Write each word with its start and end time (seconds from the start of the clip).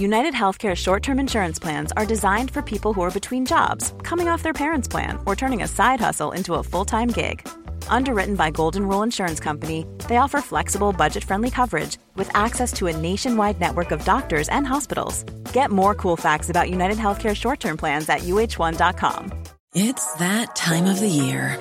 United 0.00 0.32
Healthcare 0.32 0.74
short 0.74 1.02
term 1.02 1.20
insurance 1.20 1.58
plans 1.58 1.92
are 1.94 2.06
designed 2.06 2.50
for 2.50 2.62
people 2.62 2.94
who 2.94 3.02
are 3.02 3.10
between 3.10 3.44
jobs, 3.44 3.92
coming 4.02 4.28
off 4.28 4.42
their 4.42 4.54
parents' 4.54 4.88
plan, 4.88 5.18
or 5.26 5.36
turning 5.36 5.62
a 5.62 5.68
side 5.68 6.00
hustle 6.00 6.32
into 6.32 6.54
a 6.54 6.62
full 6.62 6.86
time 6.86 7.08
gig. 7.08 7.46
Underwritten 7.90 8.34
by 8.34 8.50
Golden 8.50 8.88
Rule 8.88 9.02
Insurance 9.02 9.40
Company, 9.40 9.84
they 10.08 10.16
offer 10.16 10.40
flexible, 10.40 10.94
budget 10.94 11.22
friendly 11.22 11.50
coverage 11.50 11.98
with 12.14 12.34
access 12.34 12.72
to 12.76 12.86
a 12.86 12.96
nationwide 12.96 13.60
network 13.60 13.90
of 13.90 14.02
doctors 14.06 14.48
and 14.48 14.66
hospitals. 14.66 15.22
Get 15.52 15.70
more 15.70 15.94
cool 15.94 16.16
facts 16.16 16.48
about 16.48 16.70
United 16.70 16.96
Healthcare 16.96 17.36
short 17.36 17.60
term 17.60 17.76
plans 17.76 18.08
at 18.08 18.20
uh1.com. 18.20 19.32
It's 19.74 20.14
that 20.14 20.56
time 20.56 20.86
of 20.86 20.98
the 20.98 21.08
year. 21.08 21.58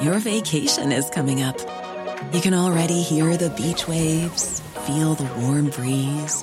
Your 0.00 0.18
vacation 0.18 0.92
is 0.92 1.10
coming 1.10 1.42
up. 1.42 1.58
You 2.32 2.40
can 2.40 2.54
already 2.54 3.02
hear 3.02 3.36
the 3.36 3.50
beach 3.50 3.86
waves, 3.86 4.60
feel 4.86 5.12
the 5.14 5.30
warm 5.42 5.68
breeze 5.68 6.42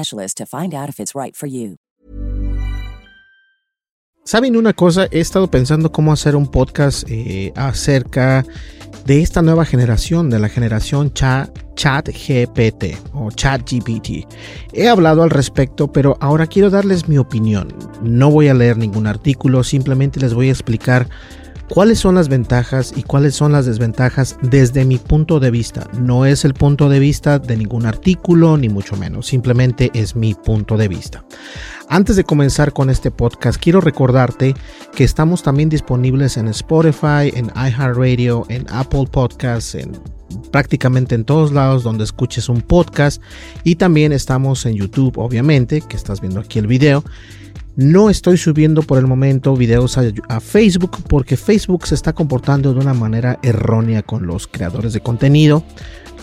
to 0.09 0.45
find 0.45 0.73
out 0.73 0.89
if 0.89 0.99
it's 0.99 1.13
right. 1.15 1.35
¿Saben 4.23 4.55
una 4.55 4.73
cosa? 4.73 5.07
He 5.11 5.19
estado 5.19 5.49
pensando 5.49 5.91
cómo 5.91 6.13
hacer 6.13 6.35
un 6.35 6.47
podcast 6.47 7.05
eh, 7.09 7.51
acerca 7.55 8.45
de 9.05 9.21
esta 9.21 9.41
nueva 9.41 9.65
generación, 9.65 10.29
de 10.29 10.37
la 10.37 10.47
generación 10.47 11.11
chat, 11.13 11.49
chat 11.75 12.09
GPT 12.09 12.97
o 13.13 13.31
chat 13.31 13.61
GPT. 13.61 14.27
He 14.73 14.87
hablado 14.87 15.23
al 15.23 15.31
respecto, 15.31 15.91
pero 15.91 16.17
ahora 16.19 16.45
quiero 16.45 16.69
darles 16.69 17.09
mi 17.09 17.17
opinión. 17.17 17.73
No 18.03 18.29
voy 18.29 18.47
a 18.47 18.53
leer 18.53 18.77
ningún 18.77 19.07
artículo, 19.07 19.63
simplemente 19.63 20.19
les 20.19 20.35
voy 20.35 20.49
a 20.49 20.51
explicar 20.51 21.09
cuáles 21.71 21.99
son 21.99 22.15
las 22.15 22.27
ventajas 22.27 22.93
y 22.97 23.03
cuáles 23.03 23.33
son 23.33 23.53
las 23.53 23.65
desventajas 23.65 24.37
desde 24.41 24.83
mi 24.83 24.97
punto 24.97 25.39
de 25.39 25.51
vista. 25.51 25.87
No 25.97 26.25
es 26.25 26.43
el 26.43 26.53
punto 26.53 26.89
de 26.89 26.99
vista 26.99 27.39
de 27.39 27.55
ningún 27.55 27.85
artículo, 27.85 28.57
ni 28.57 28.67
mucho 28.67 28.97
menos, 28.97 29.27
simplemente 29.27 29.89
es 29.93 30.13
mi 30.13 30.33
punto 30.33 30.75
de 30.75 30.89
vista. 30.89 31.23
Antes 31.87 32.17
de 32.17 32.25
comenzar 32.25 32.73
con 32.73 32.89
este 32.89 33.09
podcast, 33.09 33.57
quiero 33.57 33.79
recordarte 33.79 34.53
que 34.93 35.05
estamos 35.05 35.43
también 35.43 35.69
disponibles 35.69 36.35
en 36.35 36.49
Spotify, 36.49 37.31
en 37.33 37.49
iHeartRadio, 37.55 38.45
en 38.49 38.65
Apple 38.69 39.05
Podcasts, 39.09 39.75
en 39.75 39.93
prácticamente 40.51 41.15
en 41.15 41.23
todos 41.23 41.53
lados 41.53 41.83
donde 41.83 42.03
escuches 42.03 42.49
un 42.49 42.61
podcast 42.61 43.21
y 43.63 43.75
también 43.75 44.11
estamos 44.11 44.65
en 44.65 44.75
YouTube, 44.75 45.17
obviamente, 45.17 45.79
que 45.79 45.95
estás 45.95 46.19
viendo 46.19 46.41
aquí 46.41 46.59
el 46.59 46.67
video. 46.67 47.03
No 47.75 48.09
estoy 48.09 48.37
subiendo 48.37 48.81
por 48.81 48.97
el 48.97 49.07
momento 49.07 49.55
videos 49.55 49.97
a, 49.97 50.39
Facebook 50.41 50.97
porque 51.07 51.37
Facebook 51.37 51.87
se 51.87 51.95
está 51.95 52.11
comportando 52.11 52.73
de 52.73 52.79
una 52.79 52.93
manera 52.93 53.39
errónea 53.43 54.03
con 54.03 54.27
los 54.27 54.47
creadores 54.47 54.91
de 54.93 54.99
contenido 54.99 55.63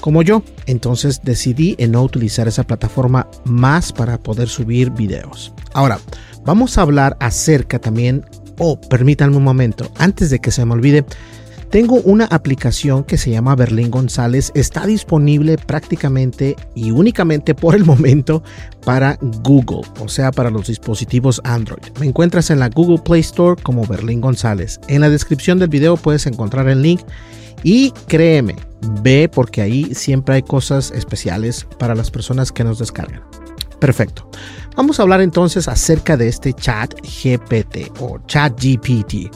como 0.00 0.22
yo. 0.22 0.42
Entonces 0.66 1.20
decidí 1.22 1.74
en 1.78 1.92
no 1.92 2.02
utilizar 2.02 2.48
esa 2.48 2.64
plataforma 2.64 3.28
más 3.44 3.92
para 3.92 4.18
poder 4.18 4.48
subir 4.48 4.90
videos. 4.90 5.54
Ahora, 5.72 5.98
vamos 6.44 6.76
a 6.76 6.82
hablar 6.82 7.16
acerca 7.18 7.78
también, 7.78 8.24
o 8.58 8.72
oh, 8.72 8.80
permítanme 8.80 9.36
un 9.36 9.44
momento, 9.44 9.90
antes 9.98 10.30
de 10.30 10.40
que 10.40 10.50
se 10.50 10.64
me 10.64 10.74
olvide, 10.74 11.04
Tengo 11.70 11.96
una 11.96 12.24
aplicación 12.24 13.04
que 13.04 13.18
se 13.18 13.30
llama 13.30 13.54
Berlín 13.54 13.90
González. 13.90 14.50
Está 14.54 14.86
disponible 14.86 15.58
prácticamente 15.58 16.56
y 16.74 16.92
únicamente 16.92 17.54
por 17.54 17.74
el 17.74 17.84
momento 17.84 18.42
para 18.86 19.18
Google, 19.42 19.82
o 20.00 20.08
sea, 20.08 20.32
para 20.32 20.48
los 20.48 20.68
dispositivos 20.68 21.42
Android. 21.44 21.82
Me 22.00 22.06
encuentras 22.06 22.48
en 22.48 22.60
la 22.60 22.70
Google 22.70 23.02
Play 23.04 23.20
Store 23.20 23.62
como 23.62 23.86
Berlín 23.86 24.22
González. 24.22 24.80
En 24.88 25.02
la 25.02 25.10
descripción 25.10 25.58
del 25.58 25.68
video 25.68 25.98
puedes 25.98 26.26
encontrar 26.26 26.68
el 26.68 26.80
link 26.80 27.02
y 27.62 27.90
créeme, 28.06 28.56
ve 29.02 29.28
porque 29.28 29.60
ahí 29.60 29.94
siempre 29.94 30.36
hay 30.36 30.42
cosas 30.42 30.90
especiales 30.92 31.66
para 31.78 31.94
las 31.94 32.10
personas 32.10 32.50
que 32.50 32.64
nos 32.64 32.78
descargan. 32.78 33.22
Perfecto. 33.78 34.28
Vamos 34.74 34.98
a 34.98 35.02
hablar 35.02 35.20
entonces 35.20 35.68
acerca 35.68 36.16
de 36.16 36.28
este 36.28 36.54
chat 36.54 36.94
GPT 37.02 38.00
o 38.00 38.18
chat 38.26 38.58
GPT. 38.58 39.30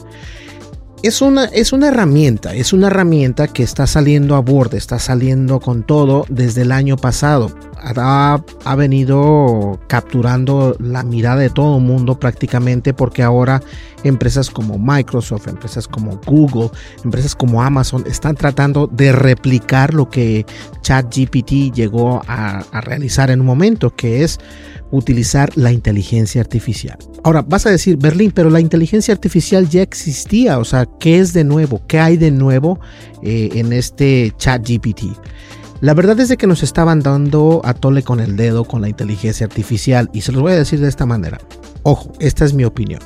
Es 1.03 1.21
una, 1.21 1.43
es 1.43 1.73
una 1.73 1.89
herramienta, 1.89 2.55
es 2.55 2.71
una 2.71 2.87
herramienta 2.87 3.49
que 3.49 3.61
está 3.61 3.87
saliendo 3.87 4.35
a 4.35 4.39
borde, 4.39 4.77
está 4.77 4.99
saliendo 4.99 5.59
con 5.59 5.83
todo 5.83 6.25
desde 6.29 6.61
el 6.61 6.71
año 6.71 6.95
pasado. 6.95 7.51
Ha, 7.85 8.75
venido 8.77 9.79
capturando 9.87 10.75
la 10.79 11.03
mirada 11.03 11.41
de 11.41 11.49
todo 11.49 11.77
el 11.77 11.83
mundo 11.83 12.17
prácticamente 12.17 12.93
porque 12.93 13.21
ahora 13.23 13.61
empresas 14.03 14.49
como 14.49 14.77
Microsoft, 14.77 15.47
empresas 15.47 15.87
como 15.87 16.19
Google, 16.25 16.69
empresas 17.03 17.35
como 17.35 17.61
Amazon 17.61 18.05
están 18.07 18.35
tratando 18.35 18.87
de 18.87 19.11
replicar 19.11 19.93
lo 19.93 20.09
que 20.09 20.45
ChatGPT 20.81 21.73
llegó 21.73 22.21
a, 22.27 22.63
realizar 22.81 23.29
en 23.29 23.41
un 23.41 23.47
momento, 23.47 23.93
que 23.95 24.23
es 24.23 24.39
utilizar 24.91 25.51
la 25.57 25.71
inteligencia 25.71 26.41
artificial. 26.41 26.97
Ahora, 27.23 27.41
vas 27.41 27.65
a 27.65 27.69
decir, 27.71 27.97
Berlín, 27.97 28.31
pero 28.31 28.49
la 28.49 28.59
inteligencia 28.59 29.13
artificial 29.13 29.67
ya 29.69 29.81
existía, 29.81 30.59
o 30.59 30.65
sea, 30.65 30.87
¿qué 30.99 31.19
es 31.19 31.33
de 31.33 31.43
nuevo? 31.43 31.81
¿Qué 31.87 31.99
hay 31.99 32.17
de 32.17 32.31
nuevo 32.31 32.79
eh, 33.21 33.49
en 33.53 33.73
este 33.73 34.33
chat 34.37 34.61
GPT? 34.67 35.17
La 35.83 35.93
verdad 35.93 36.17
es 36.21 36.29
de 36.29 36.37
que 36.37 36.47
nos 36.47 36.63
estaban 36.63 37.01
dando 37.01 37.59
a 37.65 37.73
tole 37.73 38.03
con 38.03 38.21
el 38.21 38.37
dedo 38.37 38.63
con 38.63 38.79
la 38.79 38.87
inteligencia 38.87 39.45
artificial 39.45 40.09
y 40.13 40.21
se 40.21 40.31
los 40.31 40.41
voy 40.41 40.53
a 40.53 40.55
decir 40.55 40.79
de 40.79 40.87
esta 40.87 41.05
manera. 41.05 41.39
Ojo, 41.83 42.13
esta 42.21 42.45
es 42.45 42.53
mi 42.53 42.63
opinión. 42.63 43.01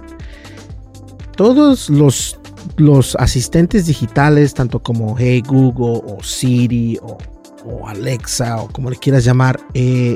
Todos 1.35 1.89
los, 1.89 2.39
los 2.75 3.15
asistentes 3.15 3.87
digitales, 3.87 4.53
tanto 4.53 4.83
como 4.83 5.17
Hey 5.17 5.41
Google 5.41 6.03
o 6.05 6.21
Siri 6.21 6.99
o, 7.01 7.17
o 7.65 7.87
Alexa 7.87 8.57
o 8.57 8.67
como 8.67 8.91
le 8.91 8.97
quieras 8.97 9.25
llamar, 9.25 9.59
eh, 9.73 10.15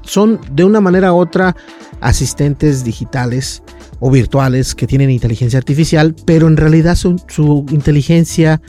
son 0.00 0.40
de 0.52 0.64
una 0.64 0.80
manera 0.80 1.12
u 1.12 1.18
otra 1.18 1.54
asistentes 2.00 2.82
digitales 2.82 3.62
o 3.98 4.10
virtuales 4.10 4.74
que 4.74 4.86
tienen 4.86 5.10
inteligencia 5.10 5.58
artificial, 5.58 6.16
pero 6.24 6.48
en 6.48 6.56
realidad 6.56 6.94
su, 6.94 7.20
su, 7.28 7.66
inteligencia 7.70 8.62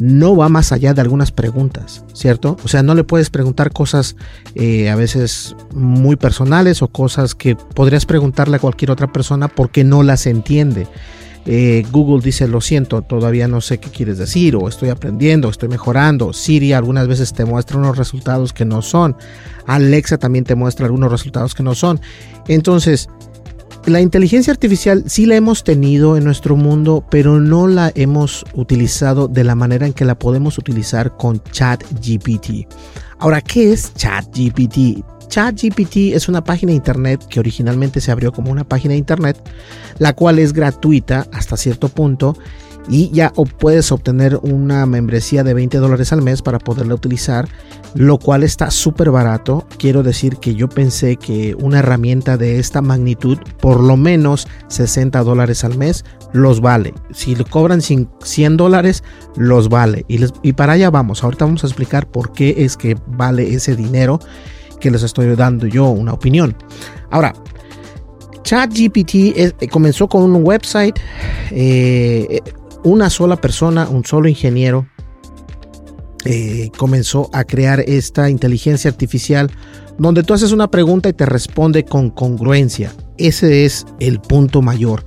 no 0.00 0.36
va 0.36 0.48
más 0.48 0.72
allá 0.72 0.94
de 0.94 1.00
algunas 1.00 1.32
preguntas, 1.32 2.04
¿cierto? 2.12 2.56
O 2.64 2.68
sea, 2.68 2.82
no 2.82 2.94
le 2.94 3.04
puedes 3.04 3.30
preguntar 3.30 3.72
cosas 3.72 4.16
eh, 4.54 4.90
a 4.90 4.96
veces 4.96 5.56
muy 5.74 6.16
personales 6.16 6.82
o 6.82 6.88
cosas 6.88 7.34
que 7.34 7.56
podrías 7.56 8.06
preguntarle 8.06 8.56
a 8.56 8.60
cualquier 8.60 8.90
otra 8.90 9.12
persona 9.12 9.48
porque 9.48 9.84
no 9.84 10.02
las 10.02 10.26
entiende. 10.26 10.86
Eh, 11.50 11.86
Google 11.90 12.22
dice, 12.22 12.46
lo 12.46 12.60
siento, 12.60 13.00
todavía 13.00 13.48
no 13.48 13.62
sé 13.62 13.78
qué 13.78 13.88
quieres 13.88 14.18
decir, 14.18 14.54
o 14.54 14.68
estoy 14.68 14.90
aprendiendo, 14.90 15.48
estoy 15.48 15.70
mejorando. 15.70 16.34
Siri 16.34 16.74
algunas 16.74 17.08
veces 17.08 17.32
te 17.32 17.46
muestra 17.46 17.78
unos 17.78 17.96
resultados 17.96 18.52
que 18.52 18.66
no 18.66 18.82
son. 18.82 19.16
Alexa 19.66 20.18
también 20.18 20.44
te 20.44 20.54
muestra 20.54 20.84
algunos 20.84 21.10
resultados 21.10 21.54
que 21.54 21.62
no 21.62 21.74
son. 21.74 22.00
Entonces, 22.48 23.08
la 23.88 24.00
inteligencia 24.00 24.52
artificial 24.52 25.04
sí 25.06 25.26
la 25.26 25.36
hemos 25.36 25.64
tenido 25.64 26.16
en 26.16 26.24
nuestro 26.24 26.56
mundo, 26.56 27.04
pero 27.10 27.40
no 27.40 27.66
la 27.66 27.92
hemos 27.94 28.44
utilizado 28.54 29.28
de 29.28 29.44
la 29.44 29.54
manera 29.54 29.86
en 29.86 29.92
que 29.92 30.04
la 30.04 30.18
podemos 30.18 30.58
utilizar 30.58 31.16
con 31.16 31.42
ChatGPT. 31.50 32.66
Ahora, 33.18 33.40
¿qué 33.40 33.72
es 33.72 33.92
ChatGPT? 33.94 35.04
ChatGPT 35.28 36.14
es 36.14 36.28
una 36.28 36.42
página 36.42 36.70
de 36.70 36.76
internet 36.76 37.24
que 37.28 37.40
originalmente 37.40 38.00
se 38.00 38.10
abrió 38.10 38.32
como 38.32 38.50
una 38.50 38.64
página 38.64 38.92
de 38.92 38.98
internet, 38.98 39.36
la 39.98 40.14
cual 40.14 40.38
es 40.38 40.52
gratuita 40.52 41.26
hasta 41.32 41.56
cierto 41.56 41.88
punto 41.88 42.36
y 42.88 43.10
ya 43.10 43.32
puedes 43.58 43.92
obtener 43.92 44.36
una 44.42 44.86
membresía 44.86 45.44
de 45.44 45.54
20 45.54 45.78
dólares 45.78 46.12
al 46.12 46.22
mes 46.22 46.42
para 46.42 46.58
poderla 46.58 46.94
utilizar, 46.94 47.48
lo 47.94 48.18
cual 48.18 48.42
está 48.42 48.70
súper 48.70 49.10
barato. 49.10 49.66
Quiero 49.78 50.02
decir 50.02 50.36
que 50.36 50.54
yo 50.54 50.68
pensé 50.68 51.16
que 51.16 51.54
una 51.58 51.80
herramienta 51.80 52.36
de 52.36 52.58
esta 52.58 52.82
magnitud, 52.82 53.38
por 53.60 53.80
lo 53.80 53.96
menos 53.96 54.46
60 54.68 55.22
dólares 55.22 55.64
al 55.64 55.76
mes, 55.76 56.04
los 56.32 56.60
vale. 56.60 56.94
Si 57.12 57.34
le 57.34 57.44
cobran 57.44 57.80
100 57.80 58.56
dólares, 58.56 59.02
los 59.36 59.68
vale. 59.68 60.04
Y, 60.08 60.52
para 60.52 60.74
allá 60.74 60.90
vamos. 60.90 61.22
Ahorita 61.24 61.44
vamos 61.44 61.64
a 61.64 61.66
explicar 61.66 62.06
por 62.08 62.32
qué 62.32 62.54
es 62.58 62.76
que 62.76 62.96
vale 63.06 63.54
ese 63.54 63.76
dinero 63.76 64.20
que 64.80 64.90
les 64.90 65.02
estoy 65.02 65.34
dando 65.34 65.66
yo 65.66 65.86
una 65.88 66.12
opinión. 66.12 66.56
Ahora, 67.10 67.32
ChatGPT 68.42 69.14
eh, 69.14 69.52
comenzó 69.70 70.08
con 70.08 70.22
un 70.22 70.44
website, 70.44 70.98
eh, 71.50 72.40
una 72.84 73.10
sola 73.10 73.36
persona, 73.36 73.88
un 73.88 74.04
solo 74.04 74.28
ingeniero, 74.28 74.86
eh, 76.24 76.70
comenzó 76.76 77.30
a 77.32 77.44
crear 77.44 77.80
esta 77.80 78.30
inteligencia 78.30 78.90
artificial 78.90 79.50
donde 79.98 80.22
tú 80.22 80.34
haces 80.34 80.52
una 80.52 80.70
pregunta 80.70 81.08
y 81.08 81.12
te 81.12 81.26
responde 81.26 81.84
con 81.84 82.10
congruencia. 82.10 82.92
Ese 83.16 83.64
es 83.64 83.86
el 84.00 84.20
punto 84.20 84.62
mayor, 84.62 85.04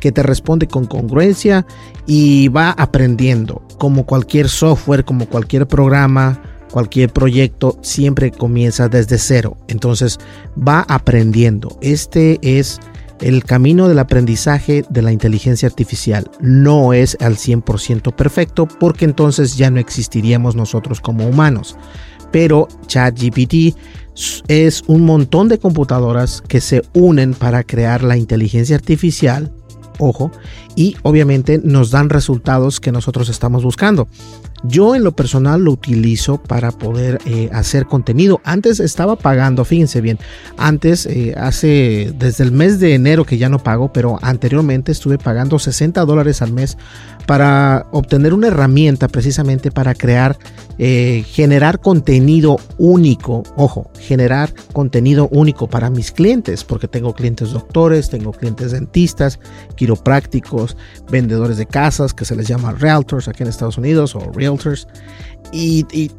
que 0.00 0.12
te 0.12 0.22
responde 0.22 0.66
con 0.66 0.86
congruencia 0.86 1.66
y 2.06 2.48
va 2.48 2.70
aprendiendo, 2.70 3.66
como 3.78 4.04
cualquier 4.04 4.48
software, 4.48 5.04
como 5.04 5.26
cualquier 5.26 5.66
programa 5.66 6.40
cualquier 6.74 7.12
proyecto 7.12 7.78
siempre 7.82 8.32
comienza 8.32 8.88
desde 8.88 9.18
cero. 9.18 9.56
Entonces 9.68 10.18
va 10.56 10.80
aprendiendo. 10.88 11.78
Este 11.80 12.40
es 12.42 12.80
el 13.20 13.44
camino 13.44 13.88
del 13.88 13.98
aprendizaje 13.98 14.84
de 14.88 15.02
la 15.02 15.12
inteligencia 15.12 15.68
artificial. 15.68 16.30
No 16.40 16.92
es 16.92 17.16
al 17.20 17.36
100% 17.36 18.14
perfecto 18.14 18.66
porque 18.66 19.04
entonces 19.04 19.56
ya 19.56 19.70
no 19.70 19.80
existiríamos 19.80 20.56
nosotros 20.56 21.00
como 21.00 21.26
humanos. 21.26 21.76
Pero 22.32 22.68
ChatGPT 22.86 23.76
es 24.48 24.82
un 24.86 25.04
montón 25.04 25.48
de 25.48 25.58
computadoras 25.58 26.42
que 26.42 26.60
se 26.60 26.82
unen 26.92 27.34
para 27.34 27.62
crear 27.62 28.02
la 28.02 28.16
inteligencia 28.16 28.76
artificial 28.76 29.52
ojo, 29.98 30.30
y 30.74 30.96
obviamente 31.02 31.60
nos 31.62 31.90
dan 31.90 32.10
resultados 32.10 32.80
que 32.80 32.92
nosotros 32.92 33.28
estamos 33.28 33.64
buscando. 33.64 34.08
Yo 34.66 34.94
en 34.94 35.04
lo 35.04 35.12
personal 35.12 35.62
lo 35.62 35.72
utilizo 35.72 36.38
para 36.38 36.72
poder 36.72 37.20
eh, 37.26 37.50
hacer 37.52 37.84
contenido. 37.84 38.40
Antes 38.44 38.80
estaba 38.80 39.16
pagando, 39.16 39.64
fíjense 39.64 40.00
bien, 40.00 40.18
antes, 40.56 41.04
eh, 41.04 41.34
hace 41.36 42.14
desde 42.18 42.44
el 42.44 42.52
mes 42.52 42.80
de 42.80 42.94
enero 42.94 43.26
que 43.26 43.36
ya 43.36 43.50
no 43.50 43.58
pago, 43.58 43.92
pero 43.92 44.18
anteriormente 44.22 44.90
estuve 44.90 45.18
pagando 45.18 45.58
60 45.58 46.04
dólares 46.06 46.40
al 46.40 46.52
mes 46.52 46.78
para 47.26 47.86
obtener 47.90 48.34
una 48.34 48.48
herramienta 48.48 49.08
precisamente 49.08 49.70
para 49.70 49.94
crear, 49.94 50.36
eh, 50.78 51.24
generar 51.26 51.80
contenido 51.80 52.56
único. 52.78 53.42
Ojo, 53.56 53.90
generar 53.98 54.52
contenido 54.72 55.28
único 55.30 55.68
para 55.68 55.90
mis 55.90 56.12
clientes, 56.12 56.64
porque 56.64 56.88
tengo 56.88 57.14
clientes 57.14 57.52
doctores, 57.52 58.10
tengo 58.10 58.32
clientes 58.32 58.72
dentistas, 58.72 59.38
quiroprácticos, 59.76 60.76
vendedores 61.10 61.56
de 61.56 61.66
casas 61.66 62.12
que 62.12 62.24
se 62.24 62.36
les 62.36 62.48
llama 62.48 62.72
realtors 62.72 63.28
aquí 63.28 63.42
en 63.42 63.48
Estados 63.48 63.78
Unidos 63.78 64.14
o 64.14 64.20
realtors 64.56 64.88
y, 65.52 66.10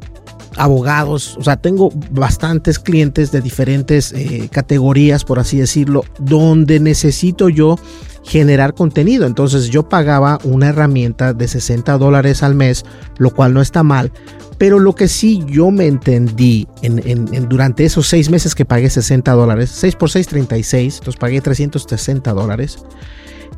abogados, 0.56 1.36
o 1.36 1.44
sea, 1.44 1.58
tengo 1.58 1.90
bastantes 2.10 2.78
clientes 2.78 3.30
de 3.30 3.42
diferentes 3.42 4.12
eh, 4.12 4.48
categorías, 4.50 5.22
por 5.22 5.38
así 5.38 5.58
decirlo, 5.58 6.04
donde 6.18 6.80
necesito 6.80 7.50
yo 7.50 7.76
generar 8.24 8.74
contenido. 8.74 9.26
Entonces 9.26 9.68
yo 9.68 9.88
pagaba 9.88 10.38
una 10.44 10.68
herramienta 10.68 11.34
de 11.34 11.46
60 11.46 11.98
dólares 11.98 12.42
al 12.42 12.54
mes, 12.54 12.84
lo 13.18 13.30
cual 13.32 13.52
no 13.52 13.60
está 13.60 13.82
mal. 13.82 14.12
Pero 14.58 14.78
lo 14.78 14.94
que 14.94 15.08
sí 15.08 15.44
yo 15.46 15.70
me 15.70 15.86
entendí 15.86 16.66
en, 16.80 17.48
durante 17.48 17.84
esos 17.84 18.06
seis 18.06 18.30
meses 18.30 18.54
que 18.54 18.64
pagué 18.64 18.88
60 18.88 19.30
dólares, 19.32 19.70
6 19.74 19.96
por 19.96 20.10
6, 20.10 20.26
36, 20.28 20.94
entonces 20.98 21.20
pagué 21.20 21.40
360 21.42 22.32
dólares. 22.32 22.78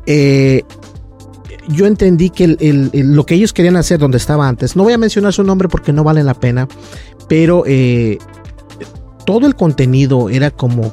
Eh, 0.05 0.63
yo 1.69 1.85
entendí 1.85 2.29
que 2.29 2.57
lo 2.93 3.25
que 3.25 3.35
ellos 3.35 3.53
querían 3.53 3.75
hacer 3.75 3.99
donde 3.99 4.17
estaba 4.17 4.47
antes, 4.47 4.75
no 4.75 4.83
voy 4.83 4.93
a 4.93 4.97
mencionar 4.97 5.33
su 5.33 5.43
nombre 5.43 5.69
porque 5.69 5.93
no 5.93 6.03
vale 6.03 6.23
la 6.23 6.33
pena, 6.33 6.67
pero 7.27 7.63
eh, 7.65 8.17
todo 9.25 9.45
el 9.47 9.55
contenido 9.55 10.29
era 10.29 10.51
como, 10.51 10.91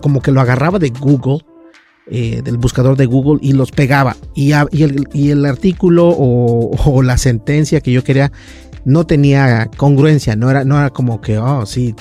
como 0.00 0.20
que 0.20 0.32
lo 0.32 0.40
agarraba 0.40 0.78
de 0.78 0.90
Google, 0.90 1.44
eh, 2.10 2.42
del 2.42 2.58
buscador 2.58 2.96
de 2.96 3.06
Google 3.06 3.38
y 3.40 3.52
los 3.52 3.70
pegaba. 3.70 4.16
Y, 4.34 4.52
el, 4.52 5.46
artículo 5.46 6.08
o, 6.08 7.02
la 7.02 7.16
sentencia 7.16 7.80
que 7.80 7.92
yo 7.92 8.02
quería 8.02 8.32
no 8.84 9.06
tenía 9.06 9.70
congruencia, 9.76 10.36
no 10.36 10.50
era, 10.50 10.64
no 10.64 10.78
era 10.78 10.90
como 10.90 11.20
que, 11.20 11.38
oh, 11.38 11.64
sí, 11.64 11.94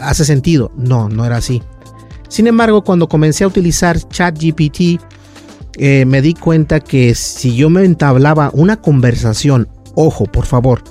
hace 0.00 0.24
sentido. 0.24 0.70
No, 0.76 1.08
no 1.08 1.24
era 1.24 1.38
así. 1.38 1.62
Sin 2.28 2.46
embargo, 2.46 2.84
cuando 2.84 3.08
comencé 3.08 3.44
a 3.44 3.48
utilizar 3.48 3.98
ChatGPT, 3.98 5.00
eh, 5.78 6.04
me 6.04 6.22
di 6.22 6.34
cuenta 6.34 6.80
que 6.80 7.14
si 7.14 7.54
yo 7.56 7.70
me 7.70 7.84
entablaba 7.84 8.50
una 8.52 8.76
conversación, 8.76 9.68
ojo, 9.94 10.26
por 10.26 10.46
favor, 10.46 10.82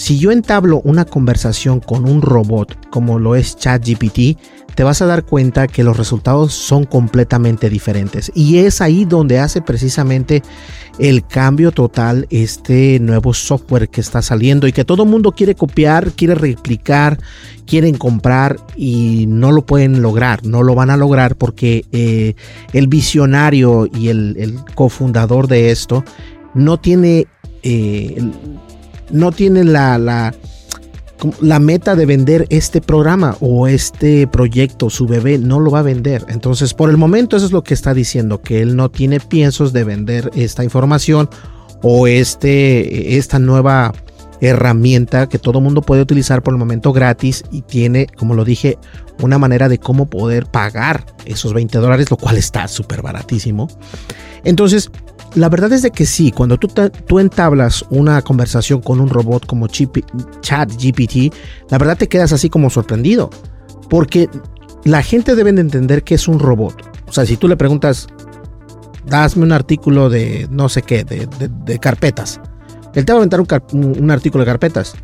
si 0.00 0.18
yo 0.18 0.30
entablo 0.30 0.80
una 0.82 1.04
conversación 1.04 1.78
con 1.78 2.08
un 2.08 2.22
robot 2.22 2.88
como 2.88 3.18
lo 3.18 3.36
es 3.36 3.58
ChatGPT, 3.58 4.38
te 4.74 4.82
vas 4.82 5.02
a 5.02 5.06
dar 5.06 5.26
cuenta 5.26 5.68
que 5.68 5.84
los 5.84 5.98
resultados 5.98 6.54
son 6.54 6.84
completamente 6.84 7.68
diferentes. 7.68 8.32
Y 8.34 8.60
es 8.60 8.80
ahí 8.80 9.04
donde 9.04 9.40
hace 9.40 9.60
precisamente 9.60 10.42
el 10.98 11.26
cambio 11.26 11.70
total 11.70 12.26
este 12.30 12.98
nuevo 12.98 13.34
software 13.34 13.90
que 13.90 14.00
está 14.00 14.22
saliendo 14.22 14.66
y 14.66 14.72
que 14.72 14.86
todo 14.86 15.02
el 15.02 15.10
mundo 15.10 15.32
quiere 15.32 15.54
copiar, 15.54 16.12
quiere 16.12 16.34
replicar, 16.34 17.18
quieren 17.66 17.98
comprar 17.98 18.56
y 18.76 19.26
no 19.28 19.52
lo 19.52 19.66
pueden 19.66 20.00
lograr, 20.00 20.46
no 20.46 20.62
lo 20.62 20.74
van 20.74 20.88
a 20.88 20.96
lograr 20.96 21.36
porque 21.36 21.84
eh, 21.92 22.36
el 22.72 22.86
visionario 22.86 23.86
y 23.86 24.08
el, 24.08 24.60
cofundador 24.74 25.46
de 25.46 25.70
esto 25.70 26.04
no 26.54 26.78
tiene, 26.78 27.26
eh, 27.62 28.18
no 29.10 29.32
tiene 29.32 29.64
la, 29.64 29.98
la 29.98 30.34
la 31.40 31.58
meta 31.58 31.96
de 31.96 32.06
vender 32.06 32.46
este 32.50 32.80
programa 32.80 33.36
o 33.40 33.68
este 33.68 34.26
proyecto, 34.26 34.90
su 34.90 35.06
bebé 35.06 35.38
no 35.38 35.60
lo 35.60 35.70
va 35.70 35.80
a 35.80 35.82
vender. 35.82 36.24
Entonces, 36.28 36.74
por 36.74 36.90
el 36.90 36.96
momento 36.96 37.36
eso 37.36 37.46
es 37.46 37.52
lo 37.52 37.62
que 37.62 37.74
está 37.74 37.94
diciendo, 37.94 38.40
que 38.40 38.62
él 38.62 38.76
no 38.76 38.90
tiene 38.90 39.20
piensos 39.20 39.72
de 39.72 39.84
vender 39.84 40.30
esta 40.34 40.64
información 40.64 41.28
o 41.82 42.06
este, 42.06 43.16
esta 43.16 43.38
nueva 43.38 43.92
herramienta 44.40 45.28
que 45.28 45.38
todo 45.38 45.60
mundo 45.60 45.82
puede 45.82 46.00
utilizar 46.00 46.42
por 46.42 46.54
el 46.54 46.58
momento 46.58 46.92
gratis 46.92 47.44
y 47.50 47.62
tiene, 47.62 48.06
como 48.16 48.34
lo 48.34 48.44
dije, 48.44 48.78
una 49.20 49.38
manera 49.38 49.68
de 49.68 49.78
cómo 49.78 50.08
poder 50.08 50.46
pagar 50.46 51.04
esos 51.26 51.52
20 51.52 51.76
dólares, 51.78 52.10
lo 52.10 52.16
cual 52.16 52.38
está 52.38 52.66
súper 52.68 53.02
baratísimo. 53.02 53.68
Entonces, 54.44 54.90
la 55.34 55.48
verdad 55.48 55.72
es 55.72 55.82
de 55.82 55.90
que 55.90 56.06
sí, 56.06 56.32
cuando 56.32 56.58
tú, 56.58 56.68
tú 57.06 57.18
entablas 57.18 57.84
una 57.90 58.20
conversación 58.22 58.80
con 58.80 59.00
un 59.00 59.08
robot 59.08 59.46
como 59.46 59.68
ChatGPT, 59.68 61.34
la 61.68 61.78
verdad 61.78 61.96
te 61.96 62.08
quedas 62.08 62.32
así 62.32 62.50
como 62.50 62.70
sorprendido. 62.70 63.30
Porque 63.88 64.28
la 64.84 65.02
gente 65.02 65.34
debe 65.34 65.52
de 65.52 65.60
entender 65.60 66.02
que 66.04 66.14
es 66.14 66.28
un 66.28 66.38
robot. 66.38 66.74
O 67.06 67.12
sea, 67.12 67.26
si 67.26 67.36
tú 67.36 67.48
le 67.48 67.56
preguntas, 67.56 68.08
dasme 69.06 69.44
un 69.44 69.52
artículo 69.52 70.08
de 70.10 70.48
no 70.50 70.68
sé 70.68 70.82
qué, 70.82 71.04
de, 71.04 71.78
carpetas. 71.78 72.40
Él 72.94 73.04
te 73.04 73.12
va 73.12 73.18
a 73.18 73.22
aventar 73.22 73.40
un, 73.72 74.10
artículo 74.10 74.44
de 74.44 74.50
carpetas. 74.50 74.94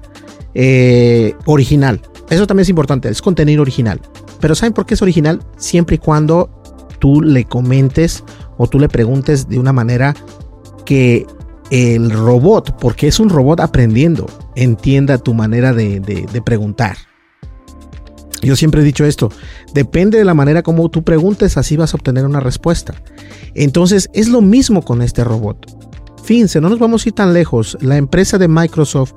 Eh, 0.55 1.35
original. 1.45 2.01
Eso 2.31 2.47
también 2.47 2.63
es 2.63 2.71
importante, 2.71 3.09
es 3.09 3.21
contenido 3.21 3.63
original. 3.63 4.01
Pero 4.41 4.55
¿saben 4.55 4.73
por 4.73 4.87
qué 4.87 4.95
es 4.95 5.03
original? 5.03 5.41
Siempre 5.57 5.97
y 5.97 5.99
cuando 5.99 6.51
tú 6.99 7.21
le 7.21 7.45
comentes 7.45 8.25
o 8.57 8.67
tú 8.67 8.79
le 8.79 8.89
preguntes 8.89 9.49
de 9.49 9.59
una 9.59 9.73
manera 9.73 10.15
que 10.85 11.27
el 11.71 12.11
robot, 12.11 12.79
porque 12.81 13.09
es 13.09 13.19
un 13.21 13.29
robot 13.29 13.61
aprendiendo, 13.61 14.27
entienda 14.55 15.19
tu 15.19 15.35
manera 15.35 15.73
de, 15.73 16.43
preguntar. 16.45 16.97
Yo 18.43 18.55
siempre 18.55 18.83
he 18.83 18.85
dicho 18.85 19.05
esto, 19.05 19.31
depende 19.75 20.19
de 20.19 20.25
la 20.25 20.35
manera 20.35 20.63
como 20.63 20.89
tú 20.89 21.03
preguntes, 21.03 21.57
así 21.57 21.77
vas 21.77 21.95
a 21.95 21.97
obtener 21.97 22.25
una 22.25 22.41
respuesta. 22.41 22.95
Entonces 23.55 24.09
es 24.13 24.29
lo 24.29 24.41
mismo 24.41 24.83
con 24.83 25.03
este 25.03 25.25
robot. 25.25 25.67
Fíjense, 26.23 26.61
no 26.61 26.69
nos 26.69 26.79
vamos 26.79 27.05
a 27.05 27.09
ir 27.09 27.15
tan 27.15 27.33
lejos. 27.33 27.79
La 27.81 27.97
empresa 27.97 28.37
de 28.39 28.49
Microsoft 28.49 29.15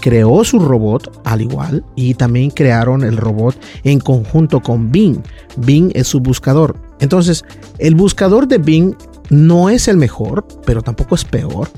creó 0.00 0.44
su 0.44 0.58
robot 0.58 1.20
al 1.24 1.40
igual 1.40 1.84
y 1.96 2.14
también 2.14 2.50
crearon 2.50 3.02
el 3.02 3.16
robot 3.16 3.56
en 3.84 4.00
conjunto 4.00 4.60
con 4.60 4.92
Bing. 4.92 5.22
Bing 5.56 5.90
es 5.94 6.06
su 6.08 6.20
buscador. 6.20 6.87
Entonces, 7.00 7.44
el 7.78 7.94
buscador 7.94 8.48
de 8.48 8.58
Bing 8.58 8.94
no 9.30 9.70
es 9.70 9.88
el 9.88 9.96
mejor, 9.96 10.46
pero 10.64 10.82
tampoco 10.82 11.14
es 11.14 11.24
peor. 11.24 11.68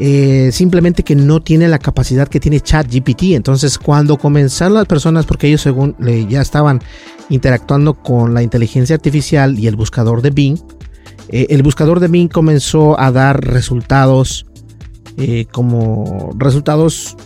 Eh, 0.00 0.50
simplemente 0.52 1.04
que 1.04 1.14
no 1.14 1.40
tiene 1.40 1.68
la 1.68 1.78
capacidad 1.78 2.28
que 2.28 2.40
tiene 2.40 2.60
ChatGPT. 2.60 3.34
Entonces, 3.34 3.78
cuando 3.78 4.18
comenzaron 4.18 4.74
las 4.74 4.86
personas, 4.86 5.26
porque 5.26 5.46
ellos 5.46 5.60
según 5.60 5.96
ya 6.28 6.40
estaban 6.40 6.80
interactuando 7.28 7.94
con 7.94 8.34
la 8.34 8.42
inteligencia 8.42 8.96
artificial 8.96 9.58
y 9.58 9.66
el 9.66 9.76
buscador 9.76 10.20
de 10.20 10.30
Bing, 10.30 10.58
eh, 11.28 11.46
el 11.50 11.62
buscador 11.62 12.00
de 12.00 12.08
Bing 12.08 12.28
comenzó 12.28 12.98
a 12.98 13.12
dar 13.12 13.44
resultados 13.44 14.46
eh, 15.16 15.46
como 15.52 16.30
resultados 16.36 17.16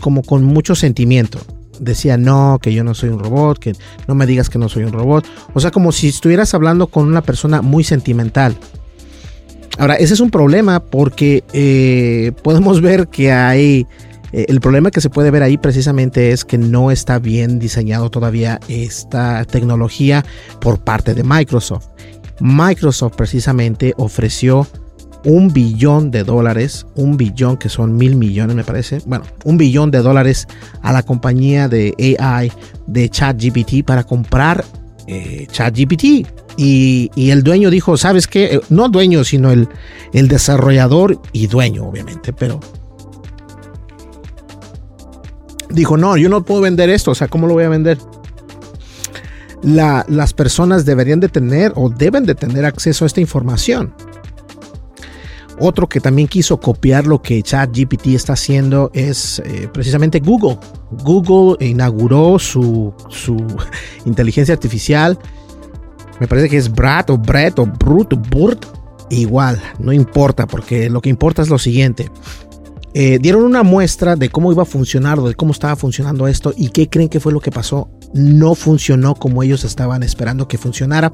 como 0.00 0.22
con 0.22 0.44
mucho 0.44 0.74
sentimiento. 0.74 1.38
Decía, 1.82 2.16
no, 2.16 2.60
que 2.62 2.72
yo 2.72 2.84
no 2.84 2.94
soy 2.94 3.08
un 3.08 3.18
robot, 3.18 3.58
que 3.58 3.72
no 4.06 4.14
me 4.14 4.24
digas 4.24 4.48
que 4.48 4.58
no 4.58 4.68
soy 4.68 4.84
un 4.84 4.92
robot. 4.92 5.26
O 5.52 5.58
sea, 5.58 5.72
como 5.72 5.90
si 5.90 6.08
estuvieras 6.08 6.54
hablando 6.54 6.86
con 6.86 7.08
una 7.08 7.22
persona 7.22 7.60
muy 7.60 7.82
sentimental. 7.82 8.56
Ahora, 9.78 9.94
ese 9.96 10.14
es 10.14 10.20
un 10.20 10.30
problema 10.30 10.80
porque 10.80 11.42
eh, 11.52 12.32
podemos 12.42 12.80
ver 12.80 13.08
que 13.08 13.32
hay... 13.32 13.86
Eh, 14.32 14.46
el 14.48 14.60
problema 14.60 14.92
que 14.92 15.00
se 15.00 15.10
puede 15.10 15.32
ver 15.32 15.42
ahí 15.42 15.58
precisamente 15.58 16.30
es 16.30 16.44
que 16.44 16.56
no 16.56 16.92
está 16.92 17.18
bien 17.18 17.58
diseñado 17.58 18.10
todavía 18.10 18.60
esta 18.68 19.44
tecnología 19.44 20.24
por 20.60 20.78
parte 20.78 21.14
de 21.14 21.24
Microsoft. 21.24 21.88
Microsoft 22.40 23.16
precisamente 23.16 23.92
ofreció 23.96 24.68
un 25.24 25.52
billón 25.52 26.10
de 26.10 26.24
dólares, 26.24 26.86
un 26.96 27.16
billón 27.16 27.56
que 27.56 27.68
son 27.68 27.96
mil 27.96 28.16
millones 28.16 28.56
me 28.56 28.64
parece, 28.64 29.00
bueno, 29.06 29.24
un 29.44 29.56
billón 29.56 29.90
de 29.90 29.98
dólares 29.98 30.48
a 30.82 30.92
la 30.92 31.02
compañía 31.02 31.68
de 31.68 31.94
AI 32.18 32.52
de 32.86 33.08
ChatGPT 33.08 33.84
para 33.84 34.04
comprar 34.04 34.64
eh, 35.06 35.46
ChatGPT. 35.50 36.26
Y, 36.56 37.10
el 37.16 37.42
dueño 37.42 37.70
dijo, 37.70 37.96
¿sabes 37.96 38.26
qué? 38.26 38.44
Eh, 38.44 38.60
no 38.68 38.88
dueño, 38.88 39.24
sino 39.24 39.50
el, 39.50 39.68
el 40.12 40.28
desarrollador 40.28 41.20
y 41.32 41.46
dueño, 41.46 41.86
obviamente, 41.86 42.32
pero... 42.32 42.60
Dijo, 45.70 45.96
no, 45.96 46.18
yo 46.18 46.28
no 46.28 46.44
puedo 46.44 46.60
vender 46.60 46.90
esto, 46.90 47.12
o 47.12 47.14
sea, 47.14 47.28
¿cómo 47.28 47.46
lo 47.46 47.54
voy 47.54 47.64
a 47.64 47.68
vender? 47.70 47.98
las 49.62 50.32
personas 50.32 50.84
deberían 50.84 51.20
de 51.20 51.28
tener 51.28 51.72
o 51.76 51.88
deben 51.88 52.26
de 52.26 52.34
tener 52.34 52.64
acceso 52.64 53.04
a 53.04 53.06
esta 53.06 53.20
información. 53.20 53.94
Otro 55.64 55.88
que 55.88 56.00
también 56.00 56.26
quiso 56.26 56.58
copiar 56.58 57.06
lo 57.06 57.22
que 57.22 57.40
ChatGPT 57.40 58.08
está 58.08 58.32
haciendo 58.32 58.90
es 58.94 59.40
eh, 59.44 59.68
precisamente 59.72 60.18
Google. 60.18 60.58
Google 61.04 61.64
inauguró 61.64 62.40
su, 62.40 62.92
su 63.08 63.36
inteligencia 64.04 64.54
artificial. 64.54 65.16
Me 66.18 66.26
parece 66.26 66.48
que 66.48 66.56
es 66.56 66.68
Brad 66.68 67.10
o 67.10 67.16
Brett 67.16 67.60
o 67.60 67.66
Brut 67.66 68.12
o 68.12 68.16
Burt. 68.16 68.66
Igual, 69.08 69.62
no 69.78 69.92
importa, 69.92 70.48
porque 70.48 70.90
lo 70.90 71.00
que 71.00 71.10
importa 71.10 71.42
es 71.42 71.48
lo 71.48 71.60
siguiente. 71.60 72.10
Eh, 72.94 73.20
dieron 73.20 73.44
una 73.44 73.62
muestra 73.62 74.16
de 74.16 74.30
cómo 74.30 74.50
iba 74.50 74.64
a 74.64 74.66
funcionar, 74.66 75.20
de 75.20 75.34
cómo 75.36 75.52
estaba 75.52 75.76
funcionando 75.76 76.26
esto 76.26 76.52
y 76.56 76.70
qué 76.70 76.88
creen 76.88 77.08
que 77.08 77.20
fue 77.20 77.32
lo 77.32 77.38
que 77.38 77.52
pasó. 77.52 77.88
No 78.14 78.56
funcionó 78.56 79.14
como 79.14 79.44
ellos 79.44 79.62
estaban 79.62 80.02
esperando 80.02 80.48
que 80.48 80.58
funcionara. 80.58 81.12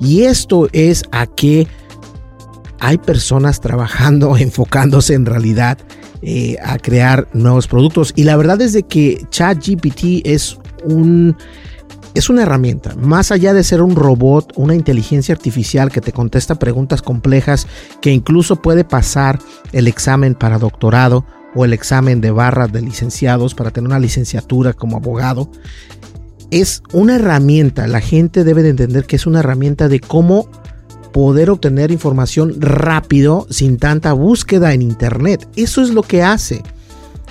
Y 0.00 0.22
esto 0.22 0.70
es 0.72 1.04
a 1.12 1.26
que 1.26 1.68
hay 2.80 2.98
personas 2.98 3.60
trabajando, 3.60 4.36
enfocándose 4.38 5.14
en 5.14 5.26
realidad 5.26 5.78
eh, 6.22 6.56
a 6.64 6.78
crear 6.78 7.28
nuevos 7.32 7.68
productos. 7.68 8.12
Y 8.16 8.24
la 8.24 8.36
verdad 8.36 8.60
es 8.60 8.72
de 8.72 8.82
que 8.82 9.24
ChatGPT 9.30 10.26
es 10.26 10.58
un 10.84 11.36
es 12.12 12.28
una 12.28 12.42
herramienta, 12.42 12.96
más 12.96 13.30
allá 13.30 13.54
de 13.54 13.62
ser 13.62 13.82
un 13.82 13.94
robot, 13.94 14.52
una 14.56 14.74
inteligencia 14.74 15.32
artificial 15.32 15.92
que 15.92 16.00
te 16.00 16.12
contesta 16.12 16.56
preguntas 16.56 17.02
complejas, 17.02 17.68
que 18.00 18.10
incluso 18.10 18.56
puede 18.56 18.82
pasar 18.82 19.38
el 19.72 19.86
examen 19.86 20.34
para 20.34 20.58
doctorado 20.58 21.24
o 21.54 21.64
el 21.64 21.72
examen 21.72 22.20
de 22.20 22.32
barras 22.32 22.72
de 22.72 22.82
licenciados 22.82 23.54
para 23.54 23.70
tener 23.70 23.86
una 23.88 24.00
licenciatura 24.00 24.72
como 24.72 24.96
abogado. 24.96 25.50
Es 26.50 26.82
una 26.92 27.14
herramienta, 27.14 27.86
la 27.86 28.00
gente 28.00 28.42
debe 28.42 28.64
de 28.64 28.70
entender 28.70 29.04
que 29.04 29.14
es 29.14 29.26
una 29.26 29.38
herramienta 29.38 29.88
de 29.88 30.00
cómo 30.00 30.48
poder 31.12 31.50
obtener 31.50 31.90
información 31.90 32.60
rápido 32.60 33.46
sin 33.50 33.78
tanta 33.78 34.12
búsqueda 34.12 34.72
en 34.72 34.82
internet. 34.82 35.48
Eso 35.56 35.82
es 35.82 35.90
lo 35.90 36.02
que 36.02 36.22
hace. 36.22 36.62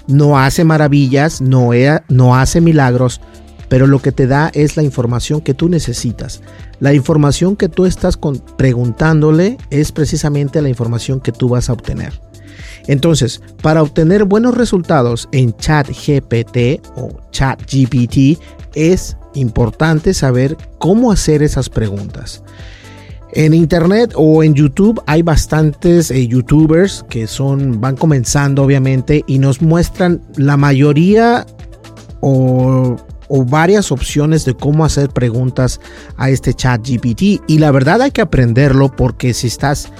No 0.07 0.39
hace 0.39 0.63
maravillas, 0.63 1.41
no, 1.41 1.71
no 2.07 2.35
hace 2.35 2.61
milagros, 2.61 3.21
pero 3.69 3.85
lo 3.85 4.01
que 4.01 4.11
te 4.11 4.27
da 4.27 4.49
es 4.53 4.75
la 4.75 4.83
información 4.83 5.41
que 5.41 5.53
tú 5.53 5.69
necesitas. 5.69 6.41
La 6.79 6.93
información 6.93 7.55
que 7.55 7.69
tú 7.69 7.85
estás 7.85 8.17
preguntándole 8.57 9.57
es 9.69 9.91
precisamente 9.91 10.61
la 10.61 10.69
información 10.69 11.19
que 11.19 11.31
tú 11.31 11.49
vas 11.49 11.69
a 11.69 11.73
obtener. 11.73 12.19
Entonces, 12.87 13.41
para 13.61 13.83
obtener 13.83 14.23
buenos 14.23 14.57
resultados 14.57 15.29
en 15.31 15.55
ChatGPT 15.55 16.81
o 16.95 17.09
ChatGPT 17.31 18.39
es 18.73 19.15
importante 19.35 20.13
saber 20.13 20.57
cómo 20.79 21.11
hacer 21.11 21.43
esas 21.43 21.69
preguntas. 21.69 22.43
En 23.33 23.53
internet 23.53 24.13
o 24.15 24.43
en 24.43 24.55
YouTube 24.55 25.01
hay 25.05 25.21
bastantes 25.21 26.09
eh, 26.09 26.27
youtubers 26.27 27.05
que 27.09 27.27
son 27.27 27.79
van 27.79 27.95
comenzando 27.95 28.63
obviamente 28.63 29.23
y 29.27 29.37
nos 29.37 29.61
muestran 29.61 30.21
la 30.35 30.57
mayoría 30.57 31.45
o, 32.21 32.97
varias 33.45 33.91
opciones 33.91 34.43
de 34.45 34.55
cómo 34.55 34.83
hacer 34.83 35.09
preguntas 35.09 35.79
a 36.17 36.31
este 36.31 36.55
chat 36.55 36.81
GPT 36.81 37.43
y 37.45 37.59
la 37.59 37.69
verdad 37.69 38.01
hay 38.01 38.09
que 38.09 38.21
aprenderlo 38.21 38.91
porque 38.95 39.35
si 39.35 39.45
estás 39.45 39.91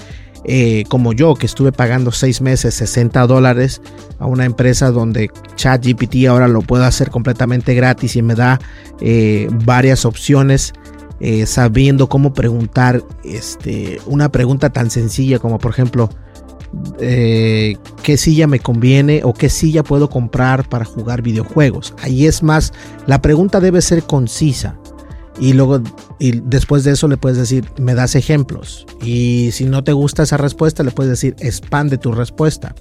eh, 0.44 0.84
como 0.88 1.12
yo, 1.12 1.34
que 1.34 1.46
estuve 1.46 1.70
pagando 1.70 2.12
seis 2.12 2.40
meses 2.40 2.74
60 2.74 3.26
dólares 3.26 3.82
a 4.18 4.26
una 4.26 4.46
empresa 4.46 4.90
donde 4.90 5.30
ChatGPT 5.54 6.26
ahora 6.28 6.48
lo 6.48 6.62
puedo 6.62 6.84
hacer 6.84 7.10
completamente 7.10 7.74
gratis 7.74 8.16
y 8.16 8.22
me 8.22 8.34
da 8.34 8.58
eh, 9.00 9.48
varias 9.64 10.04
opciones. 10.04 10.72
Eh, 11.20 11.44
sabiendo 11.44 12.08
cómo 12.08 12.32
preguntar 12.32 13.04
este, 13.24 14.00
una 14.06 14.30
pregunta 14.32 14.70
tan 14.70 14.90
sencilla 14.90 15.38
como 15.38 15.58
por 15.58 15.70
ejemplo 15.70 16.08
qué 16.98 18.16
silla 18.16 18.46
me 18.46 18.60
conviene 18.60 19.22
o 19.24 19.34
qué 19.34 19.50
silla 19.50 19.82
puedo 19.82 20.08
comprar 20.08 20.68
para 20.68 20.84
jugar 20.84 21.20
videojuegos. 21.20 21.94
Ahí 22.00 22.26
es 22.26 22.42
más, 22.42 22.72
la 23.06 23.20
pregunta 23.20 23.60
debe 23.60 23.82
ser 23.82 24.04
concisa 24.04 24.78
y 25.40 25.54
luego 25.54 25.82
y 26.18 26.40
después 26.44 26.84
de 26.84 26.92
eso 26.92 27.08
le 27.08 27.16
puedes 27.16 27.38
decir, 27.38 27.64
me 27.78 27.94
das 27.94 28.14
ejemplos. 28.14 28.86
Y 29.02 29.50
si 29.52 29.64
no 29.64 29.82
te 29.82 29.92
gusta 29.92 30.22
esa 30.22 30.36
respuesta, 30.36 30.82
le 30.82 30.90
puedes 30.90 31.10
decir, 31.10 31.34
expande 31.40 31.96
tu 31.96 32.12
respuesta. 32.12 32.74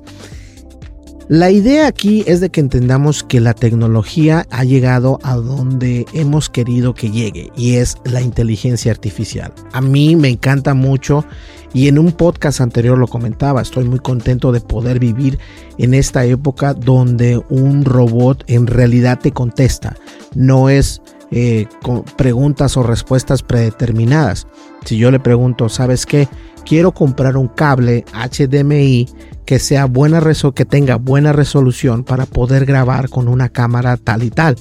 La 1.30 1.52
idea 1.52 1.86
aquí 1.86 2.24
es 2.26 2.40
de 2.40 2.50
que 2.50 2.60
entendamos 2.60 3.24
que 3.24 3.40
la 3.40 3.54
tecnología 3.54 4.48
ha 4.50 4.64
llegado 4.64 5.20
a 5.22 5.36
donde 5.36 6.08
hemos 6.12 6.50
querido 6.50 6.96
que 6.96 7.12
llegue 7.12 7.52
y 7.56 7.76
es 7.76 7.98
la 8.04 8.22
inteligencia 8.22 8.92
artificial. 8.92 9.54
A 9.72 9.80
mí 9.80 10.16
me 10.16 10.30
encanta 10.30 10.74
mucho 10.74 11.24
y 11.72 11.88
en 11.88 12.00
un 12.00 12.14
podcast 12.14 12.62
anterior 12.62 12.98
lo 12.98 13.06
comentaba, 13.06 13.62
estoy 13.62 13.84
muy 13.84 14.00
contento 14.00 14.52
de 14.52 14.62
poder 14.62 14.98
vivir 14.98 15.38
en 15.78 15.94
esta 15.94 16.26
época 16.26 16.74
donde 16.74 17.40
un 17.50 17.86
robot 17.86 18.44
en 18.48 18.66
realidad 18.66 19.20
te 19.20 19.32
contesta. 19.32 19.96
No 20.34 20.68
es 20.68 21.00
eh, 21.30 21.68
con 21.84 22.06
preguntas 22.06 22.76
o 22.76 22.82
respuestas 22.82 23.44
predeterminadas. 23.44 24.48
Si 24.86 24.98
yo 24.98 25.12
le 25.12 25.20
pregunto, 25.20 25.70
¿sabes 25.70 26.06
qué? 26.06 26.28
Quiero 26.66 26.94
comprar 26.94 27.38
un 27.38 27.48
cable 27.48 28.06
HDMI 28.14 29.08
que 29.46 29.60
sea 29.60 29.86
buena 29.86 30.22
que 30.54 30.66
tenga 30.66 30.98
buena 30.98 31.34
resolución 31.34 32.04
para 32.04 32.26
poder 32.26 32.66
grabar 32.66 33.10
con 33.10 33.28
una 33.28 33.50
cámara 33.50 33.98
tal 33.98 34.24
y 34.24 34.30
tal. 34.30 34.56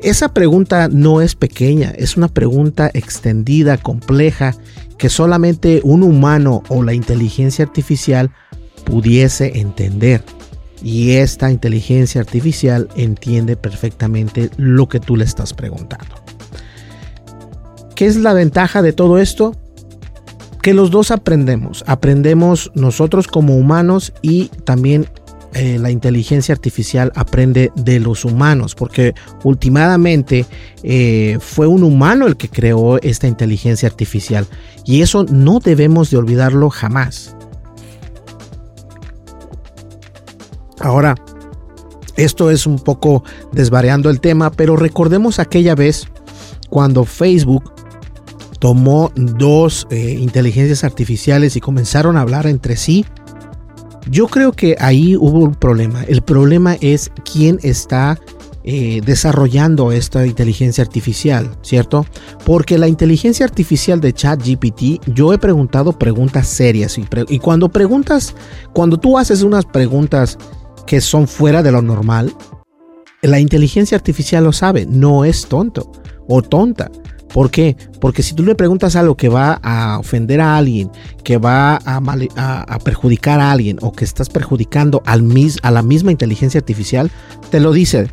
Esa 0.00 0.34
pregunta 0.34 0.88
no 0.88 1.22
es 1.22 1.34
pequeña, 1.34 1.92
es 1.96 2.16
una 2.18 2.28
pregunta 2.28 2.90
extendida, 2.92 3.78
compleja, 3.78 4.54
que 4.98 5.08
solamente 5.08 5.80
un 5.82 6.02
humano 6.02 6.62
o 6.68 6.82
la 6.82 6.92
inteligencia 6.92 7.64
artificial 7.64 8.30
pudiese 8.84 9.58
entender 9.60 10.22
y 10.82 11.12
esta 11.12 11.50
inteligencia 11.50 12.20
artificial 12.20 12.90
entiende 12.94 13.56
perfectamente 13.56 14.50
lo 14.58 14.86
que 14.86 15.00
tú 15.00 15.16
le 15.16 15.24
estás 15.24 15.54
preguntando. 15.54 16.14
¿Qué 17.96 18.04
es 18.04 18.16
la 18.16 18.34
ventaja 18.34 18.82
de 18.82 18.92
todo 18.92 19.18
esto? 19.18 19.56
Que 20.64 20.72
los 20.72 20.90
dos 20.90 21.10
aprendemos. 21.10 21.84
Aprendemos 21.86 22.72
nosotros 22.74 23.28
como 23.28 23.54
humanos 23.54 24.14
y 24.22 24.48
también 24.64 25.10
eh, 25.52 25.78
la 25.78 25.90
inteligencia 25.90 26.54
artificial 26.54 27.12
aprende 27.16 27.70
de 27.76 28.00
los 28.00 28.24
humanos, 28.24 28.74
porque 28.74 29.14
últimamente 29.42 30.46
eh, 30.82 31.36
fue 31.38 31.66
un 31.66 31.82
humano 31.82 32.26
el 32.26 32.38
que 32.38 32.48
creó 32.48 32.98
esta 33.02 33.26
inteligencia 33.26 33.86
artificial 33.86 34.46
y 34.86 35.02
eso 35.02 35.24
no 35.24 35.60
debemos 35.60 36.10
de 36.10 36.16
olvidarlo 36.16 36.70
jamás. 36.70 37.36
Ahora, 40.80 41.14
esto 42.16 42.50
es 42.50 42.66
un 42.66 42.78
poco 42.78 43.22
desvariando 43.52 44.08
el 44.08 44.18
tema, 44.18 44.50
pero 44.50 44.76
recordemos 44.76 45.40
aquella 45.40 45.74
vez 45.74 46.08
cuando 46.70 47.04
Facebook 47.04 47.73
tomó 48.64 49.12
dos 49.14 49.86
eh, 49.90 50.16
inteligencias 50.18 50.84
artificiales 50.84 51.54
y 51.54 51.60
comenzaron 51.60 52.16
a 52.16 52.22
hablar 52.22 52.46
entre 52.46 52.78
sí. 52.78 53.04
Yo 54.08 54.26
creo 54.26 54.52
que 54.52 54.74
ahí 54.80 55.16
hubo 55.16 55.40
un 55.40 55.54
problema. 55.54 56.02
El 56.04 56.22
problema 56.22 56.78
es 56.80 57.10
quién 57.30 57.60
está 57.62 58.18
eh, 58.62 59.02
desarrollando 59.04 59.92
esta 59.92 60.26
inteligencia 60.26 60.82
artificial, 60.82 61.54
¿cierto? 61.60 62.06
Porque 62.46 62.78
la 62.78 62.88
inteligencia 62.88 63.44
artificial 63.44 64.00
de 64.00 64.14
ChatGPT, 64.14 65.10
yo 65.12 65.34
he 65.34 65.38
preguntado 65.38 65.98
preguntas 65.98 66.46
serias 66.46 66.96
y, 66.96 67.04
y 67.28 67.40
cuando 67.40 67.68
preguntas, 67.68 68.34
cuando 68.72 68.96
tú 68.96 69.18
haces 69.18 69.42
unas 69.42 69.66
preguntas 69.66 70.38
que 70.86 71.02
son 71.02 71.28
fuera 71.28 71.62
de 71.62 71.70
lo 71.70 71.82
normal, 71.82 72.34
la 73.20 73.40
inteligencia 73.40 73.98
artificial 73.98 74.42
lo 74.42 74.54
sabe, 74.54 74.86
no 74.86 75.26
es 75.26 75.48
tonto 75.48 75.92
o 76.28 76.40
tonta. 76.40 76.90
¿Por 77.34 77.50
qué? 77.50 77.76
Porque 78.00 78.22
si 78.22 78.32
tú 78.32 78.44
le 78.44 78.54
preguntas 78.54 78.94
algo 78.94 79.16
que 79.16 79.28
va 79.28 79.58
a 79.60 79.98
ofender 79.98 80.40
a 80.40 80.56
alguien, 80.56 80.88
que 81.24 81.36
va 81.36 81.80
a, 81.84 82.78
perjudicar 82.84 83.40
a 83.40 83.50
alguien 83.50 83.76
o 83.82 83.90
que 83.90 84.04
estás 84.04 84.28
perjudicando 84.28 85.02
a 85.04 85.16
la 85.16 85.82
misma 85.82 86.12
inteligencia 86.12 86.60
artificial, 86.60 87.10
te 87.50 87.58
lo 87.58 87.72
dice 87.72 88.08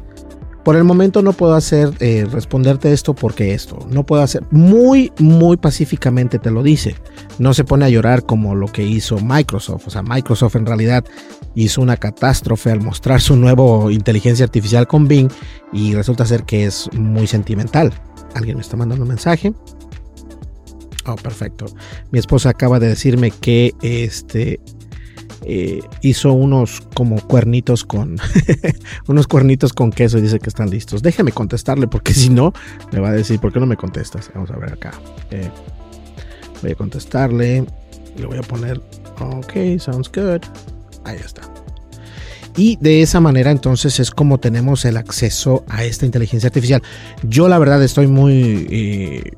por 0.64 0.76
el 0.76 0.84
momento 0.84 1.22
no 1.22 1.34
puedo 1.34 1.56
hacer 1.56 1.92
eh, 2.00 2.28
responderte 2.32 2.94
esto 2.94 3.16
porque 3.16 3.54
esto. 3.54 3.80
No 3.90 4.06
puedo 4.06 4.22
hacer. 4.22 4.44
Muy, 4.52 5.12
muy 5.18 5.58
pacíficamente 5.58 6.38
te 6.38 6.52
lo 6.52 6.62
dice. 6.62 6.96
No 7.40 7.54
se 7.54 7.64
pone 7.64 7.86
a 7.86 7.90
llorar 7.90 8.26
como 8.26 8.54
lo 8.54 8.68
que 8.68 8.84
hizo 8.84 9.18
Microsoft. 9.20 9.88
O 9.88 9.90
sea, 9.90 10.04
Microsoft 10.04 10.56
en 10.56 10.68
realidad 10.68 11.04
hizo 11.56 11.82
una 11.82 11.98
catástrofe 11.98 12.72
al 12.72 12.82
mostrar 12.82 13.22
su 13.22 13.36
nuevo 13.36 13.90
inteligencia 13.90 14.46
artificial 14.46 14.88
con 14.88 15.08
Bing 15.08 15.30
y 15.74 15.96
resulta 15.96 16.26
ser 16.26 16.44
que 16.44 16.66
es 16.66 16.90
muy 16.94 17.26
sentimental. 17.26 17.94
Alguien 18.36 18.56
me 18.58 18.62
está 18.62 18.78
mandando 18.78 19.04
un 19.04 19.10
mensaje. 19.10 19.54
Oh, 21.06 21.16
perfecto. 21.16 21.66
Mi 22.12 22.20
esposa 22.20 22.50
acaba 22.50 22.80
de 22.80 22.88
decirme 22.88 23.32
que 23.32 23.74
este 23.82 24.60
eh, 25.44 25.82
hizo 26.02 26.34
unos 26.34 26.82
como 26.94 27.20
cuernitos 27.20 27.84
con 27.84 28.18
unos 29.08 29.28
cuernitos 29.28 29.74
con 29.74 29.92
queso 29.92 30.20
y 30.20 30.22
dice 30.22 30.40
que 30.40 30.50
están 30.50 30.70
listos. 30.70 31.02
Déjeme 31.02 31.32
contestarle 31.32 31.88
porque 31.88 32.14
si 32.16 32.30
no 32.30 32.54
me 32.92 33.00
va 33.00 33.10
a 33.10 33.14
decir 33.14 33.40
por 33.40 33.52
qué 33.52 33.60
no 33.60 33.66
me 33.66 33.78
contestas. 33.78 34.32
Vamos 34.34 34.52
a 34.52 34.58
ver 34.58 34.74
acá. 34.74 34.92
Eh, 35.32 35.50
voy 36.62 36.72
a 36.72 36.76
contestarle. 36.76 37.66
Le 38.18 38.26
voy 38.26 38.38
a 38.38 38.44
poner 38.44 38.82
ok, 39.20 39.80
sounds 39.80 40.12
good. 40.12 40.42
Ahí 41.04 41.18
está. 41.18 41.42
Y 42.56 42.78
de 42.82 43.02
esa 43.02 43.20
manera 43.20 43.52
entonces 43.52 44.00
es 44.00 44.12
como 44.12 44.40
tenemos 44.40 44.86
el 44.86 44.98
acceso 44.98 45.64
a 45.68 45.84
esta 45.84 46.06
inteligencia 46.06 46.48
artificial. 46.48 46.82
Yo 47.24 47.48
la 47.48 47.60
verdad 47.60 47.82
estoy 47.84 48.08
muy 48.08 48.68
eh, 48.70 49.32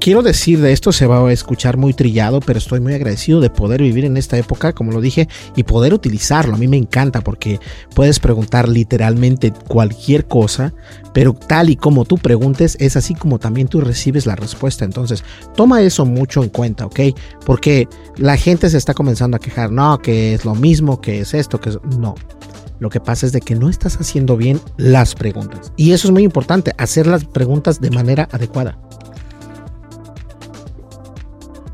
quiero 0.00 0.22
decir 0.22 0.60
de 0.60 0.72
esto, 0.72 0.92
se 0.92 1.06
va 1.06 1.20
a 1.28 1.32
escuchar 1.32 1.76
muy 1.76 1.92
trillado, 1.92 2.40
pero 2.40 2.58
estoy 2.58 2.80
muy 2.80 2.94
agradecido 2.94 3.40
de 3.40 3.50
poder 3.50 3.82
vivir 3.82 4.04
en 4.06 4.16
esta 4.16 4.38
época, 4.38 4.72
como 4.72 4.90
lo 4.92 5.00
dije, 5.00 5.28
y 5.54 5.62
poder 5.62 5.94
utilizarlo. 5.94 6.54
A 6.54 6.58
mí 6.58 6.66
me 6.66 6.78
encanta 6.78 7.20
porque 7.20 7.60
puedes 7.94 8.18
preguntar 8.18 8.68
literalmente 8.68 9.52
cualquier 9.68 10.26
cosa, 10.26 10.72
pero 11.12 11.34
tal 11.34 11.70
y 11.70 11.76
como 11.76 12.06
tú 12.06 12.16
preguntes, 12.16 12.76
es 12.80 12.96
así 12.96 13.14
como 13.14 13.38
también 13.38 13.68
tú 13.68 13.80
recibes 13.80 14.26
la 14.26 14.36
respuesta. 14.36 14.84
Entonces, 14.84 15.22
toma 15.54 15.82
eso 15.82 16.06
mucho 16.06 16.42
en 16.42 16.48
cuenta, 16.48 16.86
¿ok? 16.86 17.00
Porque 17.44 17.86
la 18.16 18.36
gente 18.36 18.70
se 18.70 18.78
está 18.78 18.94
comenzando 18.94 19.36
a 19.36 19.40
quejar, 19.40 19.70
no, 19.70 19.98
que 19.98 20.34
es 20.34 20.44
lo 20.44 20.54
mismo, 20.54 21.00
que 21.00 21.20
es 21.20 21.34
esto, 21.34 21.60
que 21.60 21.70
es... 21.70 21.78
No. 21.98 22.14
Lo 22.78 22.88
que 22.88 22.98
pasa 22.98 23.26
es 23.26 23.32
de 23.32 23.42
que 23.42 23.54
no 23.54 23.68
estás 23.68 24.00
haciendo 24.00 24.38
bien 24.38 24.58
las 24.78 25.14
preguntas. 25.14 25.70
Y 25.76 25.92
eso 25.92 26.08
es 26.08 26.12
muy 26.12 26.22
importante, 26.22 26.72
hacer 26.78 27.06
las 27.06 27.26
preguntas 27.26 27.78
de 27.78 27.90
manera 27.90 28.26
adecuada. 28.32 28.78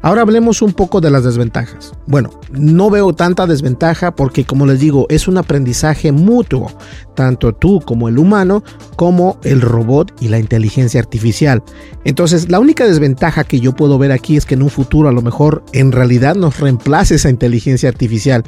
Ahora 0.07 0.23
hablemos 0.23 0.62
un 0.62 0.73
poco 0.73 1.01
de 1.01 1.11
las 1.11 1.25
desventajas. 1.25 1.92
Bueno, 2.07 2.31
no 2.53 2.90
veo 2.90 3.12
tanta 3.12 3.45
desventaja 3.45 4.14
porque 4.14 4.45
como 4.45 4.64
les 4.64 4.79
digo, 4.79 5.07
es 5.09 5.27
un 5.27 5.37
aprendizaje 5.37 6.12
mutuo, 6.12 6.71
tanto 7.16 7.53
tú 7.53 7.81
como 7.81 8.09
el 8.09 8.16
humano, 8.16 8.62
como 8.95 9.40
el 9.42 9.61
robot 9.61 10.14
y 10.21 10.29
la 10.29 10.38
inteligencia 10.38 11.01
artificial. 11.01 11.61
Entonces, 12.05 12.49
la 12.49 12.61
única 12.61 12.87
desventaja 12.87 13.42
que 13.42 13.59
yo 13.59 13.75
puedo 13.75 13.99
ver 13.99 14.12
aquí 14.12 14.37
es 14.37 14.47
que 14.47 14.55
en 14.55 14.62
un 14.62 14.71
futuro 14.71 15.09
a 15.09 15.12
lo 15.12 15.23
mejor 15.23 15.64
en 15.73 15.90
realidad 15.90 16.37
nos 16.37 16.61
reemplace 16.61 17.16
esa 17.16 17.29
inteligencia 17.29 17.88
artificial. 17.88 18.45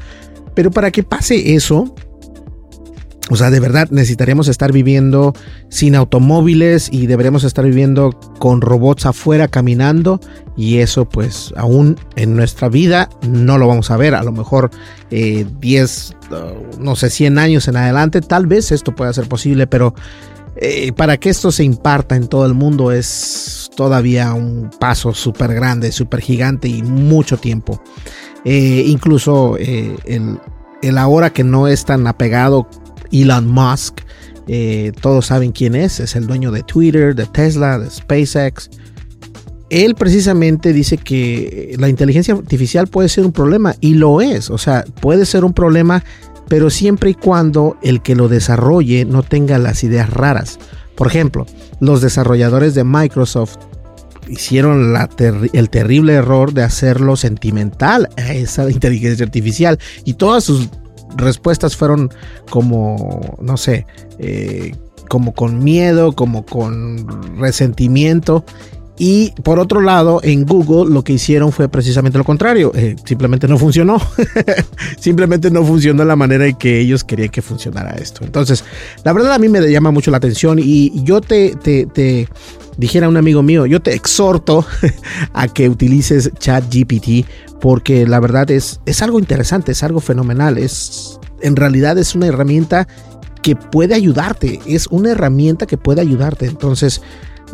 Pero 0.55 0.71
para 0.71 0.93
que 0.93 1.03
pase 1.03 1.57
eso, 1.57 1.93
o 3.31 3.37
sea, 3.37 3.51
de 3.51 3.61
verdad 3.61 3.89
necesitaríamos 3.91 4.49
estar 4.49 4.73
viviendo 4.73 5.35
sin 5.69 5.95
automóviles 5.95 6.89
y 6.91 7.07
deberíamos 7.07 7.45
estar 7.45 7.65
viviendo 7.65 8.19
con 8.39 8.63
robots 8.63 9.05
afuera 9.05 9.49
caminando 9.49 10.19
y 10.57 10.79
eso 10.79 11.07
pues 11.07 11.53
aún 11.57 11.99
en 12.17 12.37
nuestra 12.37 12.69
vida 12.69 13.11
no 13.29 13.59
lo 13.59 13.69
vamos 13.69 13.91
a 13.91 13.99
ver. 13.99 14.15
A 14.15 14.23
lo 14.23 14.33
mejor 14.33 14.71
10, 15.11 15.51
eh, 15.61 16.35
uh, 16.35 16.83
no 16.83 16.97
sé, 16.97 17.11
100 17.11 17.39
años 17.39 17.69
en 17.69 17.77
adelante 17.77 18.23
tal 18.23 18.47
vez 18.47 18.73
esto 18.73 18.95
pueda 18.95 19.13
ser 19.13 19.29
posible, 19.29 19.67
pero 19.67 19.95
eh, 20.57 20.93
para 20.93 21.19
que 21.19 21.29
esto 21.29 21.53
se 21.53 21.65
imparta 21.65 22.17
en 22.17 22.29
todo 22.29 22.47
el 22.47 22.55
mundo 22.55 22.93
es 22.93 23.71
todavía 23.77 24.33
un 24.33 24.71
paso 24.81 25.13
súper 25.13 25.53
grande, 25.55 25.93
súper 25.93 26.23
gigante 26.23 26.69
y 26.69 26.83
mucho 26.83 27.37
tiempo. 27.37 27.83
Eh, 28.45 28.85
incluso 28.87 29.59
el, 29.59 30.41
el 30.81 30.99
ahora 30.99 31.31
que 31.31 31.45
no 31.45 31.69
es 31.69 31.85
tan 31.85 32.07
apegado 32.07 32.69
Elon 33.13 33.47
Musk. 33.47 34.01
Eh, 34.47 34.93
todos 35.01 35.27
saben 35.27 35.53
quién 35.53 35.75
es, 35.75 36.01
es 36.01 36.17
el 36.17 36.27
dueño 36.27 36.51
de 36.51 36.63
Twitter, 36.63 37.15
de 37.15 37.27
Tesla, 37.27 37.79
de 37.79 37.91
SpaceX. 37.91 38.71
él 39.69 39.95
precisamente 39.95 40.73
dice 40.73 40.97
que 40.97 41.75
la 41.79 41.89
inteligencia 41.89 42.33
artificial 42.35 42.87
puede 42.87 43.11
ser 43.11 43.27
un 43.27 43.33
problema 43.33 43.75
y 43.81 43.95
lo 43.95 44.23
es, 44.23 44.49
o 44.49 44.57
sea, 44.57 44.85
puede 45.03 45.27
ser 45.27 45.45
un 45.45 45.53
problema, 45.53 46.03
pero 46.49 46.71
siempre 46.71 47.11
y 47.11 47.15
cuando 47.15 47.77
el 47.83 48.01
que 48.01 48.15
lo 48.15 48.29
desarrolle 48.29 49.05
no 49.05 49.23
tenga 49.23 49.59
las 49.59 49.85
ideas 49.85 50.09
raras. 50.09 50.59
Por 50.97 51.07
ejemplo, 51.07 51.47
los 51.81 52.01
desarrolladores 52.01 52.75
de 52.75 52.85
Microsoft 52.85 53.57
hicieron 54.29 54.95
el 55.53 55.71
terrible 55.71 56.15
error 56.15 56.53
de 56.53 56.63
hacerlo 56.63 57.17
sentimental 57.17 58.09
a 58.17 58.33
esa 58.33 58.71
inteligencia 58.71 59.25
artificial 59.25 59.79
y 60.05 60.15
todas 60.15 60.45
sus 60.45 60.69
respuestas 61.19 61.77
fueron 61.77 62.11
como, 62.51 63.37
no 63.41 63.57
sé, 63.57 63.87
eh, 64.19 64.75
como 65.09 65.33
con 65.35 65.63
miedo, 65.63 66.13
como 66.13 66.45
con 66.45 67.39
resentimiento. 67.39 68.45
Y 68.99 69.33
por 69.43 69.59
otro 69.59 69.81
lado, 69.81 70.21
en 70.23 70.45
Google 70.45 70.93
lo 70.93 71.05
que 71.05 71.13
hicieron 71.13 71.53
fue 71.53 71.69
precisamente 71.69 72.19
lo 72.19 72.25
contrario. 72.25 72.73
Eh, 72.75 72.97
simplemente 73.05 73.47
no 73.47 73.59
funcionó. 73.59 74.01
simplemente 74.99 75.51
no 75.51 75.65
funcionó 75.65 76.05
la 76.05 76.17
manera 76.17 76.47
en 76.47 76.57
que 76.57 76.81
ellos 76.81 77.05
querían 77.05 77.29
que 77.29 77.43
funcionara 77.43 77.93
esto. 77.93 78.25
Entonces, 78.25 78.65
la 79.05 79.13
verdad 79.13 79.33
a 79.33 79.39
mí 79.39 79.49
me 79.49 79.61
llama 79.71 79.91
mucho 79.91 80.11
la 80.11 80.17
atención 80.17 80.59
y 80.61 81.03
yo 81.05 81.21
te, 81.21 81.55
te, 81.55 81.87
te 81.87 82.29
dijera 82.77 83.09
un 83.09 83.17
amigo 83.17 83.43
mío, 83.43 83.67
yo 83.67 83.81
te 83.81 83.95
exhorto 83.95 84.65
a 85.33 85.49
que 85.49 85.69
utilices 85.69 86.31
ChatGPT 86.39 87.27
porque 87.61 88.07
la 88.07 88.21
verdad 88.21 88.51
es, 88.51 88.81
es 88.87 89.03
algo 89.03 89.19
interesante, 89.19 89.73
es 89.73 89.83
algo 89.83 90.01
fenomenal. 90.01 90.59
Es, 90.59 91.19
en 91.43 91.57
realidad 91.57 91.99
es 91.99 92.15
una 92.15 92.27
herramienta 92.27 92.87
que 93.43 93.57
puede 93.57 93.95
ayudarte, 93.95 94.61
es 94.67 94.87
una 94.89 95.11
herramienta 95.11 95.67
que 95.67 95.77
puede 95.77 96.01
ayudarte. 96.01 96.47
Entonces, 96.47 97.03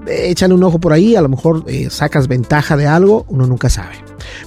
échale 0.06 0.54
un 0.54 0.62
ojo 0.62 0.78
por 0.78 0.92
ahí, 0.92 1.16
a 1.16 1.22
lo 1.22 1.28
mejor 1.28 1.64
eh, 1.66 1.88
sacas 1.90 2.28
ventaja 2.28 2.76
de 2.76 2.86
algo, 2.86 3.26
uno 3.28 3.46
nunca 3.46 3.68
sabe. 3.68 3.96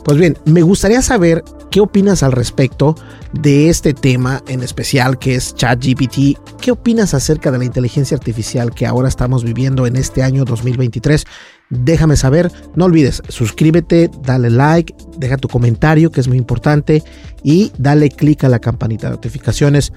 Pues 0.03 0.17
bien, 0.17 0.37
me 0.45 0.61
gustaría 0.61 1.01
saber 1.01 1.43
qué 1.69 1.81
opinas 1.81 2.23
al 2.23 2.31
respecto 2.31 2.95
de 3.33 3.69
este 3.69 3.93
tema 3.93 4.41
en 4.47 4.63
especial 4.63 5.19
que 5.19 5.35
es 5.35 5.53
ChatGPT. 5.55 6.37
¿Qué 6.61 6.71
opinas 6.71 7.13
acerca 7.13 7.51
de 7.51 7.57
la 7.57 7.65
inteligencia 7.65 8.15
artificial 8.17 8.73
que 8.73 8.85
ahora 8.85 9.09
estamos 9.09 9.43
viviendo 9.43 9.85
en 9.85 9.95
este 9.95 10.23
año 10.23 10.45
2023? 10.45 11.25
Déjame 11.69 12.15
saber, 12.15 12.51
no 12.75 12.85
olvides, 12.85 13.21
suscríbete, 13.27 14.09
dale 14.23 14.49
like, 14.49 14.95
deja 15.17 15.37
tu 15.37 15.49
comentario 15.49 16.11
que 16.11 16.21
es 16.21 16.27
muy 16.27 16.37
importante 16.37 17.03
y 17.43 17.71
dale 17.77 18.09
click 18.09 18.45
a 18.45 18.49
la 18.49 18.59
campanita 18.59 19.07
de 19.07 19.15
notificaciones. 19.15 19.91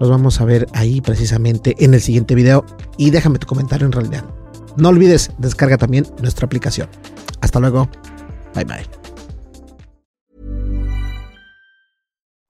Nos 0.00 0.10
vamos 0.10 0.40
a 0.40 0.44
ver 0.44 0.66
ahí 0.72 1.00
precisamente 1.00 1.76
en 1.78 1.94
el 1.94 2.00
siguiente 2.00 2.34
video 2.34 2.64
y 2.98 3.10
déjame 3.10 3.38
tu 3.38 3.46
comentario 3.46 3.86
en 3.86 3.92
realidad. 3.92 4.24
No 4.76 4.88
olvides, 4.88 5.30
descarga 5.38 5.76
también 5.78 6.06
nuestra 6.20 6.46
aplicación. 6.46 6.88
Hasta 7.40 7.60
luego. 7.60 7.88
Bye 8.54 8.64
bye. 8.64 8.84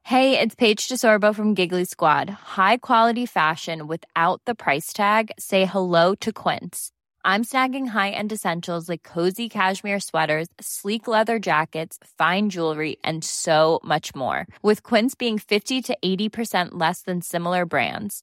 Hey, 0.04 0.38
it's 0.38 0.54
Paige 0.54 0.88
DeSorbo 0.88 1.34
from 1.34 1.54
Giggly 1.54 1.86
Squad. 1.86 2.28
High 2.28 2.76
quality 2.78 3.24
fashion 3.24 3.86
without 3.86 4.42
the 4.44 4.54
price 4.54 4.92
tag. 4.92 5.30
Say 5.38 5.64
hello 5.64 6.14
to 6.16 6.32
Quince. 6.32 6.90
I'm 7.24 7.44
snagging 7.44 7.86
high-end 7.86 8.32
essentials 8.32 8.88
like 8.88 9.04
cozy 9.04 9.48
cashmere 9.48 10.00
sweaters, 10.00 10.48
sleek 10.60 11.06
leather 11.06 11.38
jackets, 11.38 11.98
fine 12.18 12.50
jewelry, 12.50 12.96
and 13.04 13.24
so 13.24 13.80
much 13.84 14.14
more. 14.14 14.46
With 14.60 14.82
Quince 14.82 15.14
being 15.14 15.38
50 15.38 15.80
to 15.80 15.96
80% 16.04 16.70
less 16.72 17.02
than 17.02 17.22
similar 17.22 17.64
brands 17.64 18.22